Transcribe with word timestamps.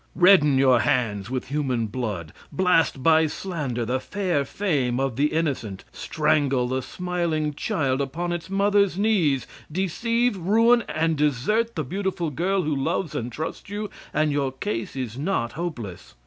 Redden 0.15 0.57
your 0.57 0.79
hands 0.79 1.29
with 1.29 1.49
human 1.49 1.85
blood; 1.85 2.33
blast 2.51 3.03
by 3.03 3.27
slander 3.27 3.85
the 3.85 3.99
fair 3.99 4.43
fame 4.45 4.99
of 4.99 5.15
the 5.15 5.27
innocent; 5.27 5.83
strangle 5.91 6.67
the 6.67 6.81
smiling 6.81 7.53
child 7.53 8.01
upon 8.01 8.31
its 8.31 8.49
mother's 8.49 8.97
knees; 8.97 9.45
deceive, 9.71 10.35
ruin 10.37 10.81
and 10.89 11.17
desert 11.19 11.75
the 11.75 11.83
beautiful 11.83 12.31
girl 12.31 12.63
who 12.63 12.75
loves 12.75 13.13
and 13.13 13.31
trusts 13.31 13.69
you, 13.69 13.91
and 14.11 14.31
your 14.31 14.51
case 14.51 14.95
is 14.95 15.19
not 15.19 15.51
hopeless. 15.51 16.15